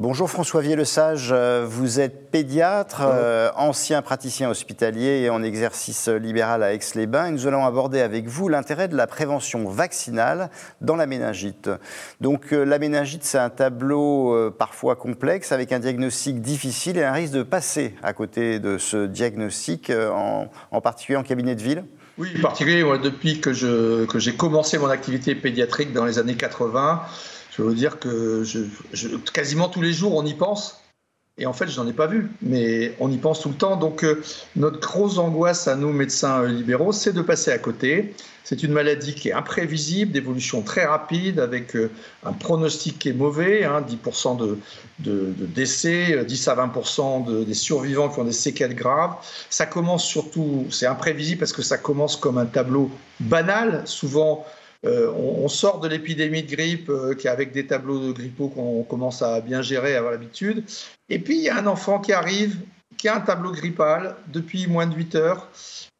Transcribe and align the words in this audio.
Bonjour 0.00 0.30
François 0.30 0.60
Vieux-Lesage, 0.60 1.34
vous 1.66 1.98
êtes 1.98 2.30
pédiatre, 2.30 3.02
euh, 3.02 3.50
ancien 3.56 4.00
praticien 4.00 4.48
hospitalier 4.48 5.22
et 5.22 5.28
en 5.28 5.42
exercice 5.42 6.06
libéral 6.06 6.62
à 6.62 6.72
Aix-les-Bains. 6.72 7.26
Et 7.26 7.30
nous 7.32 7.48
allons 7.48 7.66
aborder 7.66 8.00
avec 8.00 8.28
vous 8.28 8.48
l'intérêt 8.48 8.86
de 8.86 8.94
la 8.94 9.08
prévention 9.08 9.68
vaccinale 9.68 10.50
dans 10.80 10.94
la 10.94 11.06
méningite. 11.06 11.68
Donc 12.20 12.52
euh, 12.52 12.62
la 12.62 12.78
méningite, 12.78 13.24
c'est 13.24 13.38
un 13.38 13.50
tableau 13.50 14.32
euh, 14.36 14.54
parfois 14.56 14.94
complexe 14.94 15.50
avec 15.50 15.72
un 15.72 15.80
diagnostic 15.80 16.40
difficile 16.40 16.96
et 16.96 17.02
un 17.02 17.12
risque 17.12 17.34
de 17.34 17.42
passer 17.42 17.96
à 18.00 18.12
côté 18.12 18.60
de 18.60 18.78
ce 18.78 19.04
diagnostic, 19.04 19.90
en, 19.90 20.48
en 20.70 20.80
particulier 20.80 21.16
en 21.16 21.24
cabinet 21.24 21.56
de 21.56 21.62
ville. 21.62 21.84
Oui, 22.18 22.28
en 22.38 22.42
particulier 22.42 22.84
depuis 23.02 23.40
que 23.40 23.52
j'ai 23.52 24.36
commencé 24.36 24.78
mon 24.78 24.90
activité 24.90 25.34
pédiatrique 25.34 25.92
dans 25.92 26.04
les 26.04 26.20
années 26.20 26.36
80 26.36 27.02
je 27.50 27.62
veux 27.62 27.74
dire 27.74 27.98
que 27.98 28.44
quasiment 29.32 29.68
tous 29.68 29.82
les 29.82 29.92
jours, 29.92 30.14
on 30.14 30.24
y 30.24 30.34
pense. 30.34 30.80
Et 31.40 31.46
en 31.46 31.52
fait, 31.52 31.68
je 31.68 31.80
n'en 31.80 31.86
ai 31.86 31.92
pas 31.92 32.08
vu, 32.08 32.30
mais 32.42 32.94
on 32.98 33.10
y 33.12 33.16
pense 33.16 33.40
tout 33.40 33.48
le 33.48 33.54
temps. 33.54 33.76
Donc, 33.76 34.04
euh, 34.04 34.22
notre 34.56 34.80
grosse 34.80 35.18
angoisse 35.18 35.68
à 35.68 35.76
nous, 35.76 35.92
médecins 35.92 36.42
euh, 36.42 36.48
libéraux, 36.48 36.90
c'est 36.90 37.12
de 37.12 37.22
passer 37.22 37.52
à 37.52 37.58
côté. 37.58 38.12
C'est 38.42 38.64
une 38.64 38.72
maladie 38.72 39.14
qui 39.14 39.28
est 39.28 39.32
imprévisible, 39.32 40.10
d'évolution 40.10 40.62
très 40.62 40.84
rapide, 40.84 41.38
avec 41.38 41.76
euh, 41.76 41.90
un 42.24 42.32
pronostic 42.32 42.98
qui 42.98 43.10
est 43.10 43.12
mauvais, 43.12 43.62
10% 43.62 44.42
hein, 44.42 44.56
de, 44.98 45.32
décès, 45.54 46.24
10 46.24 46.48
à 46.48 46.56
20% 46.56 47.44
des 47.44 47.54
survivants 47.54 48.08
qui 48.08 48.18
ont 48.18 48.24
des 48.24 48.32
séquelles 48.32 48.74
graves. 48.74 49.14
Ça 49.48 49.66
commence 49.66 50.04
surtout, 50.04 50.66
c'est 50.70 50.86
imprévisible 50.86 51.38
parce 51.38 51.52
que 51.52 51.62
ça 51.62 51.78
commence 51.78 52.16
comme 52.16 52.38
un 52.38 52.46
tableau 52.46 52.90
banal, 53.20 53.82
souvent 53.84 54.44
euh, 54.86 55.10
on, 55.12 55.48
sort 55.48 55.80
de 55.80 55.88
l'épidémie 55.88 56.44
de 56.44 56.54
grippe 56.54 56.88
euh, 56.88 57.14
qui 57.14 57.26
avec 57.26 57.52
des 57.52 57.66
tableaux 57.66 57.98
de 57.98 58.12
grippaux 58.12 58.48
qu'on 58.48 58.84
commence 58.84 59.22
à 59.22 59.40
bien 59.40 59.60
gérer, 59.60 59.94
à 59.94 59.98
avoir 59.98 60.12
l'habitude. 60.12 60.64
Et 61.08 61.18
puis 61.18 61.36
il 61.36 61.42
y 61.42 61.48
a 61.48 61.56
un 61.56 61.66
enfant 61.66 61.98
qui 61.98 62.12
arrive, 62.12 62.56
qui 62.96 63.08
a 63.08 63.16
un 63.16 63.20
tableau 63.20 63.50
grippal 63.50 64.14
depuis 64.28 64.66
moins 64.68 64.86
de 64.86 64.94
8 64.94 65.14
heures. 65.16 65.48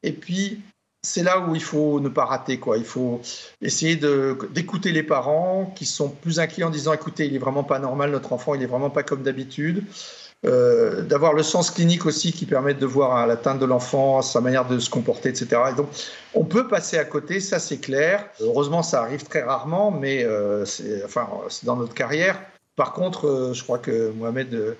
Et 0.04 0.12
puis 0.12 0.60
c'est 1.08 1.22
là 1.22 1.40
où 1.40 1.54
il 1.54 1.62
faut 1.62 2.00
ne 2.00 2.08
pas 2.08 2.26
rater. 2.26 2.58
Quoi. 2.58 2.76
Il 2.76 2.84
faut 2.84 3.20
essayer 3.62 3.96
d'écouter 3.96 4.92
les 4.92 5.02
parents 5.02 5.72
qui 5.74 5.86
sont 5.86 6.10
plus 6.10 6.38
inquiets 6.38 6.64
en 6.64 6.70
disant 6.70 6.92
écoutez, 6.92 7.26
il 7.26 7.34
est 7.34 7.38
vraiment 7.38 7.64
pas 7.64 7.78
normal, 7.78 8.10
notre 8.10 8.32
enfant, 8.32 8.54
il 8.54 8.62
est 8.62 8.66
vraiment 8.66 8.90
pas 8.90 9.02
comme 9.02 9.22
d'habitude. 9.22 9.84
Euh, 10.46 11.02
d'avoir 11.02 11.32
le 11.32 11.42
sens 11.42 11.72
clinique 11.72 12.06
aussi 12.06 12.30
qui 12.30 12.46
permet 12.46 12.72
de 12.72 12.86
voir 12.86 13.16
à 13.16 13.26
l'atteinte 13.26 13.58
de 13.58 13.64
l'enfant, 13.64 14.22
sa 14.22 14.40
manière 14.40 14.68
de 14.68 14.78
se 14.78 14.88
comporter, 14.88 15.30
etc. 15.30 15.48
donc, 15.76 15.88
on 16.32 16.44
peut 16.44 16.68
passer 16.68 16.96
à 16.96 17.04
côté, 17.04 17.40
ça 17.40 17.58
c'est 17.58 17.78
clair. 17.78 18.24
Heureusement, 18.40 18.84
ça 18.84 19.02
arrive 19.02 19.24
très 19.24 19.42
rarement, 19.42 19.90
mais 19.90 20.22
euh, 20.22 20.64
c'est 20.64 21.64
dans 21.64 21.74
notre 21.74 21.94
carrière. 21.94 22.40
Par 22.78 22.92
contre, 22.92 23.26
euh, 23.26 23.54
je 23.54 23.64
crois 23.64 23.78
que 23.78 24.12
Mohamed 24.12 24.54
euh, 24.54 24.74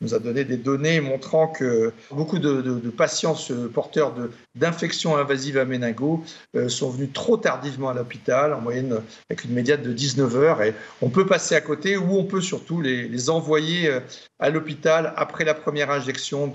nous 0.00 0.12
a 0.12 0.18
donné 0.18 0.44
des 0.44 0.56
données 0.56 1.00
montrant 1.00 1.46
que 1.46 1.92
beaucoup 2.10 2.40
de, 2.40 2.60
patients 2.90 3.36
porteurs 3.72 4.12
d'infections 4.56 5.16
invasives 5.16 5.56
à 5.56 5.64
méningo 5.64 6.24
euh, 6.56 6.68
sont 6.68 6.90
venus 6.90 7.10
trop 7.12 7.36
tardivement 7.36 7.90
à 7.90 7.94
l'hôpital, 7.94 8.52
en 8.54 8.60
moyenne 8.60 9.00
avec 9.30 9.44
une 9.44 9.52
médiane 9.52 9.82
de 9.82 9.92
19 9.92 10.36
heures. 10.36 10.62
Et 10.62 10.74
on 11.00 11.10
peut 11.10 11.26
passer 11.26 11.54
à 11.54 11.60
côté 11.60 11.96
ou 11.96 12.18
on 12.18 12.24
peut 12.24 12.40
surtout 12.40 12.80
les, 12.80 13.30
envoyer 13.30 14.00
à 14.40 14.50
l'hôpital 14.50 15.14
après 15.16 15.44
la 15.44 15.54
première 15.54 15.92
injection 15.92 16.52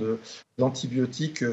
d'antibiotiques 0.58 1.44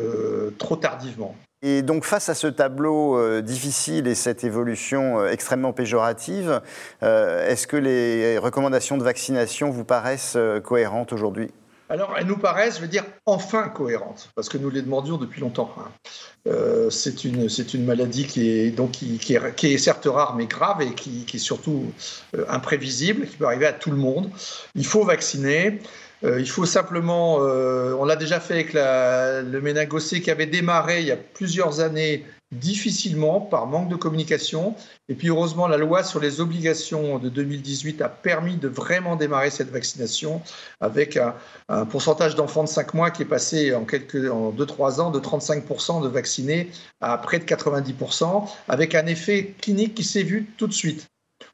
trop 0.59 0.77
tardivement. 0.77 1.37
Et 1.69 1.83
donc 1.83 2.05
face 2.05 2.29
à 2.29 2.35
ce 2.35 2.47
tableau 2.47 3.19
euh, 3.19 3.43
difficile 3.43 4.07
et 4.07 4.15
cette 4.15 4.45
évolution 4.45 5.19
euh, 5.19 5.31
extrêmement 5.31 5.73
péjorative, 5.73 6.63
euh, 7.03 7.45
est-ce 7.49 7.67
que 7.67 7.77
les 7.77 8.39
recommandations 8.39 8.97
de 8.97 9.03
vaccination 9.03 9.71
vous 9.71 9.85
paraissent 9.85 10.39
cohérentes 10.63 11.13
aujourd'hui? 11.13 11.51
Alors, 11.89 12.15
elles 12.17 12.27
nous 12.27 12.37
paraissent, 12.37 12.77
je 12.77 12.83
veux 12.83 12.89
dire, 12.89 13.05
enfin 13.27 13.69
cohérentes, 13.69 14.31
parce 14.37 14.49
que 14.49 14.59
nous 14.59 14.71
les 14.71 14.83
demandions 14.83 15.17
depuis 15.17 15.41
longtemps. 15.41 15.73
Hein. 15.79 15.91
c'est 16.91 17.25
une, 17.25 17.85
maladie 17.85 18.27
qui 18.27 18.49
est, 18.49 18.71
donc, 18.71 18.93
qui, 18.93 19.35
est, 19.35 19.79
certes 19.79 20.07
rare, 20.07 20.35
mais 20.37 20.47
grave, 20.47 20.83
et 20.83 20.95
qui 20.95 21.25
est 21.33 21.39
surtout 21.39 21.93
imprévisible, 22.49 23.27
qui 23.27 23.37
peut 23.37 23.47
arriver 23.47 23.67
à 23.67 23.73
tout 23.73 23.93
le 23.93 23.97
monde. 23.97 24.31
Il 24.75 24.87
faut 24.87 25.05
vacciner. 25.05 25.81
Euh, 26.25 26.41
il 26.41 26.49
faut 26.49 26.67
simplement, 26.67 27.39
euh, 27.41 27.95
on 27.99 28.05
l'a 28.05 28.17
déjà 28.17 28.41
fait 28.41 28.55
avec 28.55 28.73
le 28.73 29.61
méningocé 29.61 30.21
qui 30.21 30.31
avait 30.31 30.47
démarré 30.47 31.01
il 31.01 31.07
y 31.07 31.13
a 31.13 31.17
plusieurs 31.17 31.81
années 31.81 32.25
difficilement 32.53 33.41
par 33.41 33.67
manque 33.67 33.89
de 33.89 33.97
communication. 33.97 34.75
Et 35.09 35.15
puis 35.15 35.29
heureusement, 35.29 35.67
la 35.67 35.77
loi 35.77 36.05
sur 36.05 36.21
les 36.21 36.41
obligations 36.41 37.19
de 37.19 37.29
2018 37.29 38.01
a 38.03 38.09
permis 38.09 38.57
de 38.57 38.69
vraiment 38.69 39.17
démarrer 39.17 39.51
cette 39.51 39.71
vaccination 39.71 40.41
avec 40.81 41.17
un, 41.17 41.35
pourcentage 41.87 42.37
d'enfants 42.37 42.65
de 42.65 42.69
5 42.69 42.95
mois 42.95 43.11
qui 43.11 43.23
est 43.23 43.27
passé 43.27 43.75
en, 43.75 43.83
en 43.83 44.53
2-3 44.53 45.01
ans 45.01 45.11
de 45.11 45.19
35% 45.19 46.03
de 46.03 46.09
vaccinés 46.09 46.71
à 47.01 47.19
près 47.19 47.41
de 47.41 47.45
90%, 47.45 48.49
avec 48.69 48.95
un 48.95 49.07
effet 49.07 49.55
clinique 49.61 49.95
qui 49.95 50.05
s'est 50.05 50.23
vu 50.23 50.47
tout 50.57 50.69
de 50.69 50.73
suite. 50.73 51.09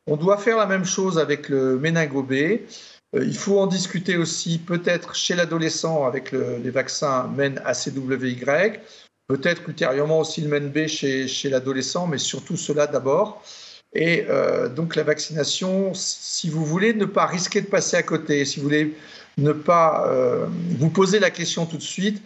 On 0.07 0.17
doit 0.17 0.37
faire 0.37 0.59
la 0.59 0.67
même 0.67 0.85
chose 0.85 1.19
avec 1.19 1.49
le 1.49 1.79
méningo 1.79 2.23
B. 2.23 2.35
Euh, 3.15 3.25
il 3.25 3.37
faut 3.37 3.59
en 3.59 3.67
discuter 3.67 4.17
aussi 4.17 4.59
peut-être 4.59 5.15
chez 5.15 5.35
l'adolescent 5.35 6.05
avec 6.07 6.33
les 6.33 6.71
vaccins 6.71 7.29
MEN 7.29 7.61
ACWY, 7.65 8.81
peut-être 9.29 9.69
ultérieurement 9.69 10.21
aussi 10.21 10.41
le 10.41 10.49
MEN 10.49 10.71
B 10.71 10.87
chez, 10.87 11.29
chez 11.29 11.51
l'adolescent, 11.51 12.07
mais 12.07 12.19
surtout 12.19 12.57
cela 12.57 12.87
d'abord. 12.87 13.43
Et 13.95 14.25
euh, 14.29 14.69
donc 14.69 14.97
la 14.97 15.03
vaccination, 15.03 15.93
si 15.95 16.49
vous 16.49 16.65
voulez 16.65 16.95
ne 16.95 17.05
pas 17.05 17.27
risquer 17.27 17.61
de 17.61 17.67
passer 17.67 17.97
à 17.97 18.03
côté, 18.03 18.45
si 18.45 18.59
vous 18.59 18.65
voulez 18.65 18.97
ne 19.37 19.53
pas 19.53 20.09
euh, 20.09 20.47
vous 20.79 20.89
poser 20.89 21.21
la 21.21 21.31
question 21.31 21.67
tout 21.67 21.77
de 21.77 21.83
suite, 21.83 22.23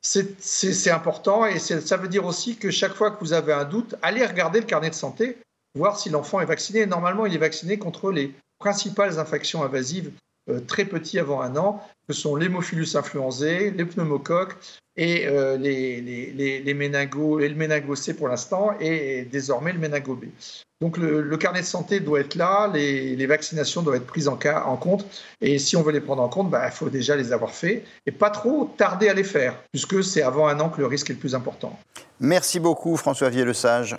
c'est 0.00 0.90
important 0.90 1.44
et 1.44 1.58
ça 1.58 1.96
veut 1.96 2.08
dire 2.08 2.24
aussi 2.24 2.56
que 2.56 2.70
chaque 2.70 2.94
fois 2.94 3.10
que 3.10 3.20
vous 3.20 3.32
avez 3.32 3.52
un 3.52 3.64
doute, 3.64 3.94
allez 4.00 4.24
regarder 4.24 4.60
le 4.60 4.66
carnet 4.66 4.90
de 4.90 4.94
santé, 4.94 5.38
voir 5.74 5.98
si 5.98 6.08
l'enfant 6.08 6.40
est 6.40 6.46
vacciné. 6.46 6.86
Normalement, 6.86 7.26
il 7.26 7.34
est 7.34 7.38
vacciné 7.38 7.78
contre 7.78 8.10
les 8.10 8.32
principales 8.58 9.18
infections 9.18 9.62
invasives 9.62 10.10
euh, 10.50 10.60
très 10.60 10.84
petits 10.84 11.18
avant 11.18 11.42
un 11.42 11.56
an, 11.56 11.82
que 12.06 12.14
sont 12.14 12.34
l'hémophilus 12.34 12.96
influenzae, 12.96 13.70
les 13.70 13.84
pneumocoques 13.84 14.56
et 14.96 15.26
euh, 15.26 15.56
les, 15.56 16.00
les, 16.00 16.32
les, 16.32 16.54
et 16.56 16.62
le 16.62 17.54
méningo 17.54 17.94
C 17.94 18.14
pour 18.14 18.28
l'instant, 18.28 18.74
et 18.80 19.26
désormais 19.30 19.72
le 19.72 19.78
méningo 19.78 20.14
B. 20.14 20.24
Donc 20.80 20.96
le, 20.96 21.36
carnet 21.36 21.60
de 21.60 21.66
santé 21.66 22.00
doit 22.00 22.20
être 22.20 22.34
là, 22.36 22.70
les, 22.72 23.26
vaccinations 23.26 23.82
doivent 23.82 23.96
être 23.96 24.06
prises 24.06 24.28
en, 24.28 24.36
compte, 24.76 25.04
et 25.40 25.58
si 25.58 25.76
on 25.76 25.82
veut 25.82 25.92
les 25.92 26.00
prendre 26.00 26.22
en 26.22 26.28
compte, 26.28 26.50
bah, 26.50 26.62
il 26.66 26.72
faut 26.72 26.88
déjà 26.88 27.14
les 27.14 27.32
avoir 27.32 27.50
fait, 27.50 27.84
et 28.06 28.12
pas 28.12 28.30
trop 28.30 28.72
tarder 28.76 29.08
à 29.08 29.14
les 29.14 29.24
faire, 29.24 29.54
puisque 29.72 30.02
c'est 30.02 30.22
avant 30.22 30.48
un 30.48 30.58
an 30.60 30.68
que 30.68 30.80
le 30.80 30.86
risque 30.86 31.10
est 31.10 31.14
le 31.14 31.18
plus 31.18 31.34
important. 31.34 31.78
Merci 32.20 32.58
beaucoup 32.58 32.96
François 32.96 33.28
Vieux-Lesage. 33.28 33.98